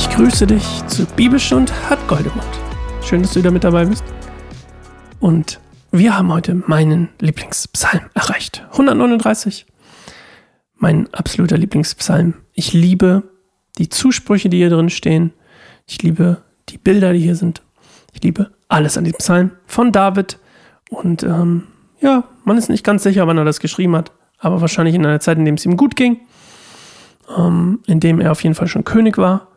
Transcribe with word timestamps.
Ich 0.00 0.08
grüße 0.08 0.46
dich 0.46 0.86
zu 0.86 1.04
Bibelstund 1.04 1.70
hat 1.90 1.98
Goldemund. 2.08 2.48
Schön, 3.02 3.20
dass 3.20 3.34
du 3.34 3.40
wieder 3.40 3.50
mit 3.50 3.64
dabei 3.64 3.84
bist. 3.84 4.02
Und 5.20 5.60
wir 5.92 6.16
haben 6.16 6.32
heute 6.32 6.54
meinen 6.54 7.10
Lieblingspsalm 7.18 8.04
erreicht. 8.14 8.66
139. 8.70 9.66
Mein 10.76 11.12
absoluter 11.12 11.58
Lieblingspsalm. 11.58 12.32
Ich 12.54 12.72
liebe 12.72 13.24
die 13.76 13.90
Zusprüche, 13.90 14.48
die 14.48 14.56
hier 14.56 14.70
drin 14.70 14.88
stehen. 14.88 15.34
Ich 15.86 16.02
liebe 16.02 16.38
die 16.70 16.78
Bilder, 16.78 17.12
die 17.12 17.20
hier 17.20 17.36
sind. 17.36 17.60
Ich 18.14 18.22
liebe 18.22 18.50
alles 18.68 18.96
an 18.96 19.04
diesem 19.04 19.18
Psalm 19.18 19.50
von 19.66 19.92
David. 19.92 20.38
Und 20.88 21.24
ähm, 21.24 21.64
ja, 22.00 22.24
man 22.44 22.56
ist 22.56 22.70
nicht 22.70 22.84
ganz 22.84 23.02
sicher, 23.02 23.26
wann 23.26 23.36
er 23.36 23.44
das 23.44 23.60
geschrieben 23.60 23.94
hat, 23.96 24.12
aber 24.38 24.62
wahrscheinlich 24.62 24.94
in 24.94 25.04
einer 25.04 25.20
Zeit, 25.20 25.36
in 25.36 25.44
der 25.44 25.52
es 25.52 25.66
ihm 25.66 25.76
gut 25.76 25.94
ging, 25.94 26.20
ähm, 27.36 27.80
in 27.86 28.00
dem 28.00 28.18
er 28.18 28.32
auf 28.32 28.42
jeden 28.42 28.54
Fall 28.54 28.66
schon 28.66 28.84
König 28.84 29.18
war. 29.18 29.49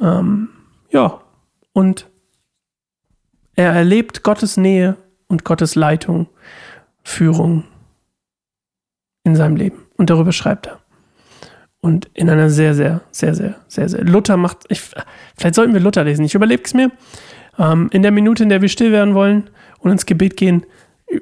Ähm, 0.00 0.48
ja, 0.90 1.20
und 1.72 2.08
er 3.54 3.72
erlebt 3.72 4.22
Gottes 4.22 4.56
Nähe 4.56 4.96
und 5.28 5.44
Gottes 5.44 5.74
Leitung, 5.74 6.28
Führung 7.02 7.64
in 9.24 9.34
seinem 9.34 9.56
Leben. 9.56 9.78
Und 9.96 10.10
darüber 10.10 10.32
schreibt 10.32 10.66
er. 10.66 10.78
Und 11.80 12.10
in 12.14 12.28
einer 12.28 12.50
sehr, 12.50 12.74
sehr, 12.74 13.02
sehr, 13.10 13.34
sehr, 13.34 13.56
sehr, 13.68 13.88
sehr. 13.88 14.04
Luther 14.04 14.36
macht. 14.36 14.64
Ich, 14.68 14.80
vielleicht 15.36 15.54
sollten 15.54 15.72
wir 15.72 15.80
Luther 15.80 16.04
lesen. 16.04 16.24
Ich 16.24 16.34
überlege 16.34 16.62
es 16.64 16.74
mir. 16.74 16.90
Ähm, 17.58 17.88
in 17.92 18.02
der 18.02 18.10
Minute, 18.10 18.42
in 18.42 18.48
der 18.48 18.60
wir 18.60 18.68
still 18.68 18.92
werden 18.92 19.14
wollen 19.14 19.50
und 19.78 19.90
ins 19.90 20.06
Gebet 20.06 20.36
gehen, 20.36 20.66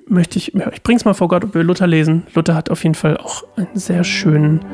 möchte 0.09 0.39
ich. 0.39 0.55
Ich 0.55 0.83
bring's 0.83 1.05
mal 1.05 1.15
vor 1.15 1.29
Gott, 1.29 1.45
ob 1.45 1.55
wir 1.55 1.63
Luther 1.63 1.87
lesen. 1.87 2.27
Luther 2.35 2.55
hat 2.55 2.71
auf 2.71 2.83
jeden 2.83 2.95
Fall 2.95 3.17
auch 3.19 3.45
einen 3.57 3.69
sehr 3.75 4.05
schönen, 4.05 4.65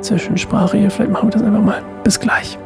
sehr 0.00 0.18
schönen 0.18 0.38
Sprache 0.38 0.76
hier. 0.76 0.90
Vielleicht 0.90 1.10
machen 1.10 1.28
wir 1.28 1.32
das 1.32 1.42
einfach 1.42 1.62
mal. 1.62 1.82
Bis 2.04 2.20
gleich. 2.20 2.58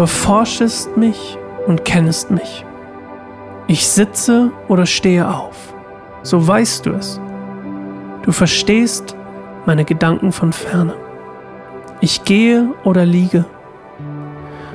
Erforschest 0.00 0.96
mich 0.96 1.38
und 1.66 1.84
kennest 1.84 2.30
mich. 2.30 2.64
Ich 3.66 3.86
sitze 3.86 4.50
oder 4.68 4.86
stehe 4.86 5.28
auf, 5.28 5.74
so 6.22 6.46
weißt 6.46 6.86
du 6.86 6.90
es. 6.92 7.20
Du 8.22 8.32
verstehst 8.32 9.14
meine 9.66 9.84
Gedanken 9.84 10.32
von 10.32 10.52
ferne. 10.52 10.94
Ich 12.00 12.24
gehe 12.24 12.74
oder 12.84 13.04
liege, 13.04 13.44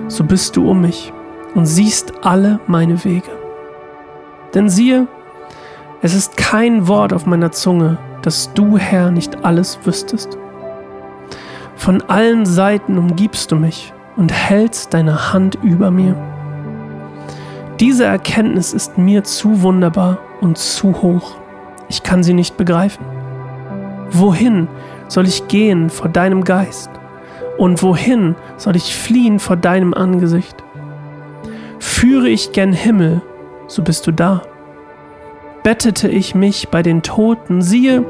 so 0.07 0.23
bist 0.23 0.55
du 0.55 0.69
um 0.69 0.81
mich 0.81 1.11
und 1.55 1.65
siehst 1.65 2.13
alle 2.21 2.59
meine 2.67 3.03
Wege. 3.03 3.31
Denn 4.53 4.69
siehe, 4.69 5.07
es 6.03 6.13
ist 6.13 6.37
kein 6.37 6.87
Wort 6.87 7.13
auf 7.13 7.25
meiner 7.25 7.51
Zunge, 7.51 7.97
dass 8.21 8.53
du, 8.53 8.77
Herr, 8.77 9.09
nicht 9.09 9.43
alles 9.43 9.79
wüsstest. 9.85 10.37
Von 11.75 12.03
allen 12.03 12.45
Seiten 12.45 12.99
umgibst 12.99 13.51
du 13.51 13.55
mich 13.55 13.91
und 14.15 14.31
hältst 14.31 14.93
deine 14.93 15.33
Hand 15.33 15.55
über 15.61 15.91
mir. 15.91 16.15
Diese 17.79 18.05
Erkenntnis 18.05 18.73
ist 18.73 18.97
mir 18.97 19.23
zu 19.23 19.61
wunderbar 19.61 20.19
und 20.41 20.57
zu 20.57 21.01
hoch. 21.01 21.35
Ich 21.89 22.03
kann 22.03 22.23
sie 22.23 22.33
nicht 22.33 22.57
begreifen. 22.57 23.05
Wohin 24.11 24.67
soll 25.07 25.27
ich 25.27 25.47
gehen 25.47 25.89
vor 25.89 26.09
deinem 26.09 26.43
Geist? 26.43 26.89
Und 27.57 27.81
wohin 27.83 28.35
soll 28.57 28.75
ich 28.75 28.95
fliehen 28.95 29.39
vor 29.39 29.55
deinem 29.57 29.93
Angesicht? 29.93 30.63
Führe 31.79 32.29
ich 32.29 32.51
gern 32.51 32.73
Himmel, 32.73 33.21
so 33.67 33.81
bist 33.81 34.07
du 34.07 34.11
da. 34.11 34.41
Bettete 35.63 36.07
ich 36.07 36.35
mich 36.35 36.69
bei 36.69 36.81
den 36.81 37.01
Toten, 37.01 37.61
siehe, 37.61 38.05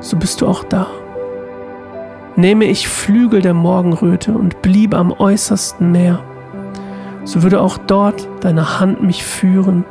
so 0.00 0.16
bist 0.16 0.40
du 0.40 0.46
auch 0.46 0.64
da. 0.64 0.86
Nehme 2.34 2.64
ich 2.64 2.88
Flügel 2.88 3.42
der 3.42 3.52
Morgenröte 3.52 4.32
und 4.32 4.62
blieb 4.62 4.94
am 4.94 5.12
äußersten 5.12 5.92
Meer, 5.92 6.22
so 7.24 7.42
würde 7.42 7.60
auch 7.60 7.76
dort 7.76 8.26
deine 8.40 8.80
Hand 8.80 9.02
mich 9.02 9.22
führen 9.22 9.84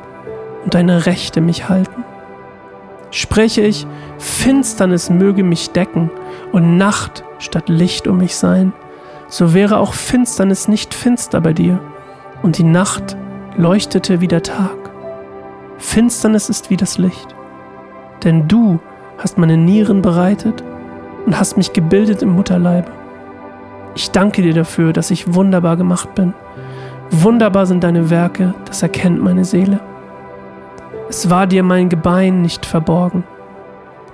und 0.64 0.74
deine 0.74 1.06
Rechte 1.06 1.40
mich 1.40 1.70
halten. 1.70 2.04
Spreche 3.12 3.62
ich, 3.62 3.86
Finsternis 4.18 5.10
möge 5.10 5.44
mich 5.44 5.70
decken 5.70 6.10
und 6.52 6.78
Nacht 6.78 7.24
statt 7.38 7.70
Licht 7.70 8.08
um 8.08 8.18
mich 8.18 8.36
sein, 8.36 8.74
so 9.28 9.54
wäre 9.54 9.78
auch 9.78 9.94
Finsternis 9.94 10.68
nicht 10.68 10.96
finster 10.96 11.42
bei 11.42 11.54
dir 11.54 11.80
und 12.42 12.58
die 12.58 12.64
Nacht 12.64 13.18
leuchtete 13.56 14.20
wie 14.20 14.28
der 14.28 14.42
Tag. 14.42 14.78
Finsternis 15.78 16.50
ist 16.50 16.72
wie 16.72 16.78
das 16.78 16.98
Licht, 16.98 17.36
denn 18.24 18.48
du 18.48 18.80
hast 19.20 19.38
meine 19.38 19.58
Nieren 19.58 20.02
bereitet 20.02 20.64
und 21.26 21.40
hast 21.40 21.58
mich 21.58 21.74
gebildet 21.74 22.22
im 22.22 22.30
Mutterleibe. 22.30 22.92
Ich 23.96 24.12
danke 24.12 24.42
dir 24.42 24.54
dafür, 24.54 24.94
dass 24.94 25.12
ich 25.12 25.34
wunderbar 25.34 25.78
gemacht 25.78 26.16
bin. 26.16 26.34
Wunderbar 27.12 27.66
sind 27.66 27.84
deine 27.84 28.10
Werke, 28.10 28.54
das 28.66 28.82
erkennt 28.82 29.22
meine 29.22 29.44
Seele. 29.44 29.80
Es 31.10 31.30
war 31.30 31.46
dir 31.46 31.62
mein 31.62 31.90
Gebein 31.90 32.42
nicht 32.42 32.66
verborgen. 32.66 33.26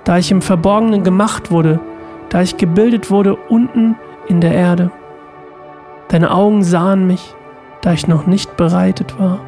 Da 0.02 0.18
ich 0.18 0.32
im 0.32 0.42
Verborgenen 0.42 1.04
gemacht 1.04 1.50
wurde, 1.50 1.78
da 2.28 2.42
ich 2.42 2.56
gebildet 2.56 3.10
wurde 3.10 3.36
unten 3.36 3.94
in 4.26 4.40
der 4.40 4.52
Erde. 4.52 4.90
Deine 6.08 6.32
Augen 6.32 6.64
sahen 6.64 7.06
mich, 7.06 7.34
da 7.82 7.92
ich 7.92 8.08
noch 8.08 8.26
nicht 8.26 8.56
bereitet 8.56 9.18
war. 9.20 9.38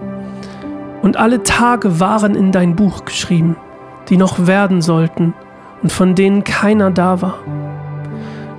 Und 1.02 1.16
alle 1.16 1.42
Tage 1.42 1.98
waren 1.98 2.34
in 2.34 2.52
dein 2.52 2.76
Buch 2.76 3.04
geschrieben, 3.04 3.56
die 4.08 4.16
noch 4.16 4.46
werden 4.46 4.82
sollten, 4.82 5.34
und 5.82 5.92
von 5.92 6.14
denen 6.14 6.44
keiner 6.44 6.90
da 6.90 7.22
war. 7.22 7.38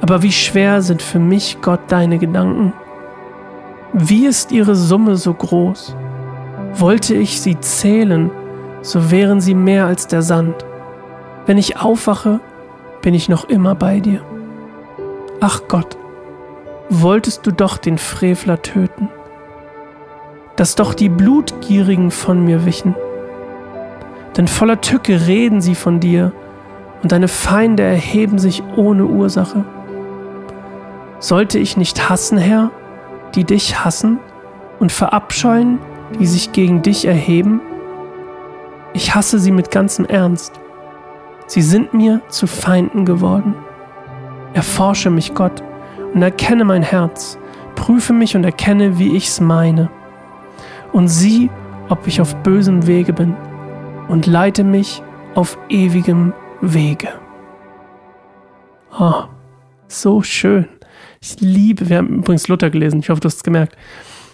Aber 0.01 0.23
wie 0.23 0.31
schwer 0.31 0.81
sind 0.81 1.01
für 1.01 1.19
mich, 1.19 1.57
Gott, 1.61 1.81
deine 1.87 2.17
Gedanken? 2.17 2.73
Wie 3.93 4.25
ist 4.25 4.51
ihre 4.51 4.75
Summe 4.75 5.15
so 5.15 5.33
groß? 5.33 5.95
Wollte 6.73 7.13
ich 7.13 7.41
sie 7.41 7.59
zählen, 7.59 8.31
so 8.81 9.11
wären 9.11 9.41
sie 9.41 9.53
mehr 9.53 9.85
als 9.85 10.07
der 10.07 10.21
Sand. 10.21 10.65
Wenn 11.45 11.57
ich 11.57 11.77
aufwache, 11.77 12.39
bin 13.01 13.13
ich 13.13 13.29
noch 13.29 13.45
immer 13.45 13.75
bei 13.75 14.00
dir. 14.00 14.21
Ach 15.39 15.62
Gott, 15.67 15.97
wolltest 16.89 17.45
du 17.45 17.51
doch 17.51 17.77
den 17.77 17.97
Frevler 17.97 18.62
töten, 18.62 19.09
dass 20.56 20.75
doch 20.75 20.94
die 20.94 21.09
Blutgierigen 21.09 22.12
von 22.12 22.44
mir 22.44 22.65
wichen. 22.65 22.95
Denn 24.38 24.47
voller 24.47 24.81
Tücke 24.81 25.27
reden 25.27 25.62
sie 25.62 25.75
von 25.75 26.00
dir 26.00 26.31
und 27.01 27.12
deine 27.12 27.27
Feinde 27.27 27.83
erheben 27.83 28.39
sich 28.39 28.63
ohne 28.75 29.06
Ursache. 29.06 29.65
Sollte 31.19 31.59
ich 31.59 31.77
nicht 31.77 32.09
hassen, 32.09 32.38
Herr, 32.38 32.71
die 33.36 33.44
dich 33.44 33.83
hassen, 33.83 34.19
und 34.80 34.92
verabscheuen, 34.92 35.77
die 36.19 36.25
sich 36.25 36.51
gegen 36.51 36.81
dich 36.81 37.06
erheben? 37.06 37.62
Ich 38.94 39.13
hasse 39.13 39.38
sie 39.39 39.51
mit 39.51 39.69
ganzem 39.69 40.06
Ernst. 40.06 40.59
Sie 41.45 41.62
sind 41.62 41.94
mir 41.94 42.21
zu 42.30 42.48
Feinden 42.48 43.06
geworden. 43.06 43.56
Erforsche 44.53 45.09
mich, 45.09 45.33
Gott, 45.33 45.62
und 46.13 46.21
erkenne 46.21 46.65
mein 46.65 46.81
Herz, 46.81 47.38
prüfe 47.75 48.13
mich 48.13 48.36
und 48.36 48.44
erkenne, 48.44 48.98
wie 48.98 49.15
ich's 49.15 49.39
meine. 49.39 49.89
Und 50.92 51.07
sieh, 51.07 51.50
ob 51.89 52.07
ich 52.07 52.19
auf 52.19 52.36
bösem 52.38 52.88
Wege 52.88 53.13
bin, 53.13 53.36
und 54.07 54.25
leite 54.25 54.63
mich 54.63 55.03
auf 55.36 55.57
ewigem 55.69 56.33
Wege. 56.62 57.10
Oh, 58.98 59.24
so 59.88 60.22
schön. 60.22 60.68
Ich 61.19 61.40
liebe, 61.40 61.90
wir 61.90 61.98
haben 61.98 62.19
übrigens 62.19 62.48
Luther 62.48 62.69
gelesen, 62.69 63.00
ich 63.00 63.10
hoffe, 63.10 63.22
du 63.22 63.28
hast 63.28 63.38
es 63.38 63.44
gemerkt. 63.44 63.75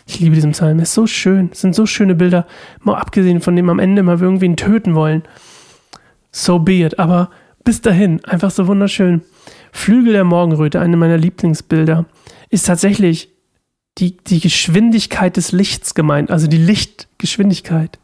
Ich 0.06 0.20
liebe 0.20 0.36
diesen 0.36 0.52
Psalm, 0.52 0.80
er 0.80 0.84
ist 0.84 0.94
so 0.94 1.08
schön, 1.08 1.50
es 1.52 1.62
sind 1.62 1.76
so 1.76 1.86
schöne 1.86 2.16
Bilder, 2.16 2.48
mal 2.82 2.96
abgesehen 2.96 3.42
von 3.42 3.56
dem 3.56 3.70
am 3.70 3.80
Ende 3.80 4.04
mal 4.04 4.20
irgendwen 4.20 4.56
töten 4.56 4.96
wollen. 4.96 5.24
So 6.32 6.60
be 6.60 6.84
it, 6.84 7.00
aber 7.00 7.30
bis 7.64 7.82
dahin, 7.82 8.24
einfach 8.26 8.52
so 8.52 8.68
wunderschön. 8.68 9.22
Flügel 9.72 10.14
der 10.14 10.24
Morgenröte, 10.24 10.80
eine 10.80 10.98
meiner 10.98 11.18
Lieblingsbilder, 11.18 12.06
ist 12.50 12.68
tatsächlich 12.68 13.30
die, 13.98 14.18
die 14.18 14.40
Geschwindigkeit 14.40 15.36
des 15.38 15.52
Lichts 15.52 15.94
gemeint, 15.94 16.32
also 16.32 16.48
die 16.48 16.58
Lichtgeschwindigkeit. 16.58 18.00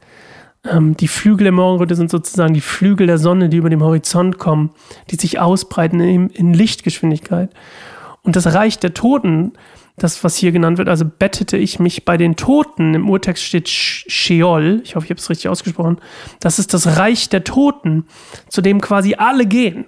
Ähm, 0.66 0.96
die 0.96 1.08
Flügel 1.08 1.46
der 1.46 1.52
Morgenröte 1.52 1.96
sind 1.96 2.10
sozusagen 2.10 2.54
die 2.54 2.62
Flügel 2.62 3.08
der 3.08 3.18
Sonne, 3.18 3.50
die 3.50 3.58
über 3.58 3.70
dem 3.70 3.84
Horizont 3.84 4.38
kommen, 4.38 4.72
die 5.10 5.16
sich 5.16 5.40
ausbreiten 5.40 6.00
in, 6.00 6.30
in 6.30 6.54
Lichtgeschwindigkeit. 6.54 7.50
Und 8.22 8.36
das 8.36 8.54
Reich 8.54 8.80
der 8.80 8.94
Toten, 8.94 9.54
das, 9.98 10.24
was 10.24 10.38
hier 10.38 10.52
genannt 10.52 10.78
wird, 10.78 10.88
also 10.88 11.06
bettete 11.06 11.58
ich 11.58 11.80
mich 11.80 12.06
bei 12.06 12.18
den 12.18 12.36
Toten, 12.36 12.94
im 12.94 13.10
Urtext 13.10 13.44
steht 13.44 13.70
Sheol, 13.70 14.82
ich 14.84 14.96
hoffe, 14.96 15.06
ich 15.06 15.12
habe 15.12 15.20
es 15.20 15.30
richtig 15.30 15.50
ausgesprochen, 15.50 16.00
das 16.40 16.58
ist 16.60 16.74
das 16.74 16.98
Reich 16.98 17.30
der 17.30 17.44
Toten, 17.44 18.06
zu 18.48 18.62
dem 18.62 18.80
quasi 18.80 19.16
alle 19.16 19.46
gehen. 19.46 19.86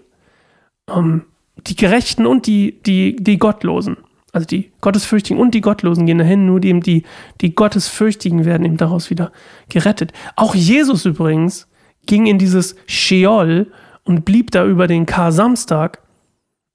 Ähm, 0.90 1.24
die 1.68 1.76
Gerechten 1.76 2.26
und 2.26 2.48
die, 2.48 2.82
die, 2.84 3.16
die 3.16 3.38
Gottlosen. 3.38 3.98
Also 4.36 4.48
die 4.48 4.70
Gottesfürchtigen 4.82 5.42
und 5.42 5.54
die 5.54 5.62
Gottlosen 5.62 6.06
gehen 6.06 6.18
dahin, 6.18 6.46
nur 6.46 6.60
die, 6.60 6.78
die, 6.82 7.04
die 7.40 7.56
Gottesfürchtigen 7.56 8.44
werden 8.44 8.66
eben 8.66 8.76
daraus 8.76 9.10
wieder 9.10 9.32
gerettet. 9.70 10.12
Auch 10.36 10.54
Jesus 10.54 11.06
übrigens 11.06 11.70
ging 12.06 12.26
in 12.26 12.38
dieses 12.38 12.76
Sheol 12.86 13.72
und 14.04 14.26
blieb 14.26 14.52
da 14.52 14.66
über 14.66 14.88
den 14.88 15.06
Kar-Samstag 15.06 16.00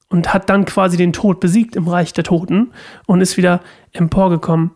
und 0.09 0.33
hat 0.33 0.49
dann 0.49 0.65
quasi 0.65 0.97
den 0.97 1.13
Tod 1.13 1.39
besiegt 1.39 1.77
im 1.77 1.87
Reich 1.87 2.15
der 2.15 2.25
Toten 2.25 2.71
und 3.07 3.21
ist 3.21 3.37
wieder 3.37 3.61
emporgekommen 3.93 4.71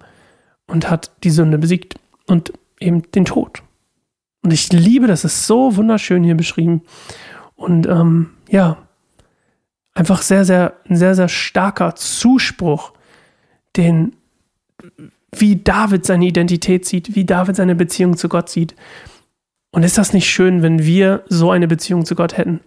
und 0.67 0.91
hat 0.91 1.11
die 1.25 1.31
Sünde 1.31 1.57
besiegt 1.57 1.95
und 2.27 2.53
eben 2.81 3.11
den 3.13 3.25
Tod. 3.25 3.63
Und 4.43 4.53
ich 4.53 4.71
liebe, 4.71 5.07
das 5.07 5.25
ist 5.25 5.47
so 5.47 5.77
wunderschön 5.77 6.23
hier 6.23 6.37
beschrieben. 6.37 6.83
Und 7.57 7.87
ähm, 7.87 8.33
ja, 8.51 8.77
einfach 9.95 10.23
sehr, 10.23 10.45
sehr, 10.45 10.75
ein 10.89 10.97
sehr, 10.97 11.15
sehr 11.15 11.29
starker 11.29 11.95
Zuspruch, 11.95 12.93
den, 13.77 14.15
wie 15.33 15.57
David 15.57 16.05
seine 16.05 16.27
Identität 16.27 16.85
sieht, 16.85 17.15
wie 17.15 17.25
David 17.25 17.57
seine 17.57 17.75
Beziehung 17.75 18.17
zu 18.17 18.29
Gott 18.29 18.49
sieht. 18.49 18.75
Und 19.71 19.83
ist 19.83 19.99
das 19.99 20.13
nicht 20.13 20.29
schön, 20.29 20.63
wenn 20.63 20.85
wir 20.85 21.25
so 21.29 21.51
eine 21.51 21.67
Beziehung 21.67 22.05
zu 22.05 22.15
Gott 22.15 22.37
hätten, 22.37 22.61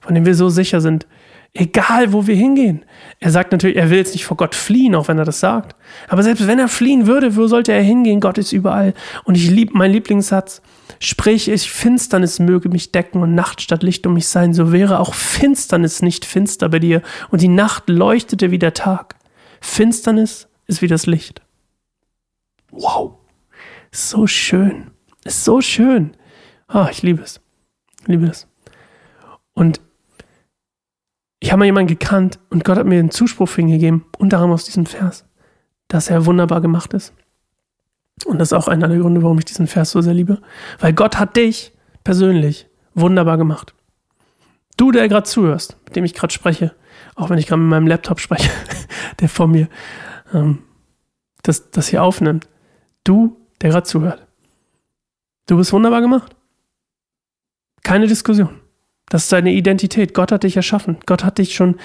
von 0.00 0.14
dem 0.14 0.26
wir 0.26 0.34
so 0.34 0.48
sicher 0.48 0.80
sind, 0.80 1.06
egal 1.54 2.12
wo 2.12 2.26
wir 2.26 2.34
hingehen. 2.34 2.84
Er 3.18 3.30
sagt 3.30 3.52
natürlich, 3.52 3.76
er 3.76 3.90
will 3.90 3.98
jetzt 3.98 4.14
nicht 4.14 4.24
vor 4.24 4.36
Gott 4.36 4.54
fliehen, 4.54 4.94
auch 4.94 5.08
wenn 5.08 5.18
er 5.18 5.24
das 5.24 5.40
sagt. 5.40 5.76
Aber 6.08 6.22
selbst 6.22 6.46
wenn 6.46 6.58
er 6.58 6.68
fliehen 6.68 7.06
würde, 7.06 7.36
wo 7.36 7.46
sollte 7.46 7.72
er 7.72 7.82
hingehen? 7.82 8.20
Gott 8.20 8.38
ist 8.38 8.52
überall. 8.52 8.94
Und 9.24 9.36
ich 9.36 9.50
liebe 9.50 9.76
mein 9.76 9.92
Lieblingssatz. 9.92 10.62
Sprich 10.98 11.48
ich, 11.48 11.70
Finsternis 11.70 12.38
möge 12.38 12.68
mich 12.68 12.92
decken 12.92 13.22
und 13.22 13.34
Nacht 13.34 13.60
statt 13.60 13.82
Licht 13.82 14.06
um 14.06 14.14
mich 14.14 14.28
sein, 14.28 14.54
so 14.54 14.72
wäre 14.72 14.98
auch 14.98 15.14
Finsternis 15.14 16.02
nicht 16.02 16.24
finster 16.24 16.68
bei 16.68 16.78
dir 16.78 17.02
und 17.30 17.40
die 17.42 17.48
Nacht 17.48 17.88
leuchtete 17.88 18.50
wie 18.50 18.58
der 18.58 18.74
Tag. 18.74 19.16
Finsternis 19.60 20.48
ist 20.66 20.82
wie 20.82 20.88
das 20.88 21.06
Licht. 21.06 21.42
Wow. 22.70 23.14
So 23.92 24.26
schön. 24.26 24.90
Ist 25.24 25.44
so 25.44 25.60
schön. 25.60 26.16
Ah, 26.68 26.88
ich 26.90 27.02
liebe 27.02 27.22
es. 27.22 27.40
Ich 28.02 28.08
liebe 28.08 28.26
es. 28.26 28.46
Und 29.52 29.80
ich 31.40 31.50
habe 31.50 31.60
mal 31.60 31.64
jemanden 31.64 31.88
gekannt 31.88 32.38
und 32.50 32.64
Gott 32.64 32.78
hat 32.78 32.86
mir 32.86 32.98
einen 32.98 33.10
Zuspruch 33.10 33.50
hingegeben, 33.50 34.04
unter 34.18 34.36
anderem 34.38 34.52
aus 34.52 34.64
diesem 34.64 34.86
Vers, 34.86 35.24
dass 35.88 36.10
er 36.10 36.26
wunderbar 36.26 36.60
gemacht 36.60 36.92
ist. 36.92 37.14
Und 38.26 38.38
das 38.38 38.48
ist 38.48 38.52
auch 38.52 38.68
einer 38.68 38.88
der 38.88 38.98
Gründe, 38.98 39.22
warum 39.22 39.38
ich 39.38 39.44
diesen 39.44 39.66
Vers 39.66 39.90
so 39.90 40.00
sehr 40.00 40.14
liebe. 40.14 40.40
Weil 40.78 40.92
Gott 40.92 41.18
hat 41.18 41.36
dich 41.36 41.72
persönlich 42.04 42.68
wunderbar 42.94 43.38
gemacht. 43.38 43.74
Du, 44.76 44.92
der 44.92 45.08
gerade 45.08 45.24
zuhörst, 45.24 45.76
mit 45.84 45.96
dem 45.96 46.04
ich 46.04 46.14
gerade 46.14 46.32
spreche, 46.32 46.74
auch 47.14 47.30
wenn 47.30 47.38
ich 47.38 47.46
gerade 47.46 47.60
mit 47.60 47.70
meinem 47.70 47.86
Laptop 47.86 48.20
spreche, 48.20 48.50
der 49.20 49.28
vor 49.28 49.46
mir 49.46 49.68
ähm, 50.32 50.58
das, 51.42 51.70
das 51.70 51.88
hier 51.88 52.02
aufnimmt. 52.02 52.48
Du, 53.04 53.36
der 53.60 53.70
gerade 53.70 53.86
zuhört. 53.86 54.26
Du 55.46 55.56
bist 55.56 55.72
wunderbar 55.72 56.00
gemacht. 56.00 56.36
Keine 57.82 58.06
Diskussion. 58.06 58.60
Das 59.08 59.24
ist 59.24 59.32
deine 59.32 59.52
Identität. 59.52 60.14
Gott 60.14 60.32
hat 60.32 60.44
dich 60.44 60.56
erschaffen. 60.56 60.98
Gott 61.06 61.24
hat 61.24 61.38
dich 61.38 61.54
schon 61.54 61.76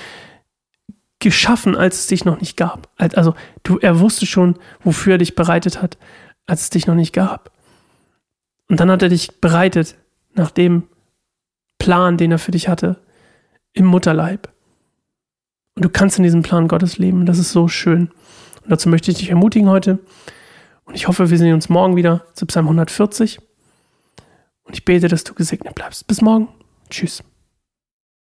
geschaffen, 1.19 1.75
als 1.75 1.99
es 1.99 2.07
dich 2.07 2.25
noch 2.25 2.39
nicht 2.39 2.55
gab. 2.57 2.89
Also 2.97 3.33
du, 3.63 3.79
er 3.79 3.99
wusste 3.99 4.25
schon, 4.25 4.59
wofür 4.83 5.13
er 5.13 5.17
dich 5.17 5.33
bereitet 5.33 5.81
hat 5.81 5.97
als 6.45 6.63
es 6.63 6.69
dich 6.69 6.87
noch 6.87 6.95
nicht 6.95 7.13
gab. 7.13 7.51
Und 8.69 8.79
dann 8.79 8.89
hat 8.89 9.01
er 9.01 9.09
dich 9.09 9.39
bereitet 9.39 9.95
nach 10.33 10.51
dem 10.51 10.83
Plan, 11.77 12.17
den 12.17 12.31
er 12.31 12.39
für 12.39 12.51
dich 12.51 12.67
hatte, 12.67 12.99
im 13.73 13.85
Mutterleib. 13.85 14.49
Und 15.75 15.85
du 15.85 15.89
kannst 15.89 16.17
in 16.17 16.23
diesem 16.23 16.41
Plan 16.41 16.67
Gottes 16.67 16.97
leben. 16.97 17.25
Das 17.25 17.37
ist 17.37 17.51
so 17.51 17.67
schön. 17.67 18.09
Und 18.63 18.71
dazu 18.71 18.89
möchte 18.89 19.11
ich 19.11 19.17
dich 19.17 19.29
ermutigen 19.29 19.69
heute. 19.69 19.99
Und 20.85 20.95
ich 20.95 21.07
hoffe, 21.07 21.29
wir 21.29 21.37
sehen 21.37 21.53
uns 21.53 21.69
morgen 21.69 21.95
wieder 21.95 22.25
zu 22.33 22.45
Psalm 22.45 22.65
140. 22.65 23.39
Und 24.63 24.73
ich 24.73 24.85
bete, 24.85 25.07
dass 25.07 25.23
du 25.23 25.33
gesegnet 25.33 25.75
bleibst. 25.75 26.07
Bis 26.07 26.21
morgen. 26.21 26.47
Tschüss. 26.89 27.23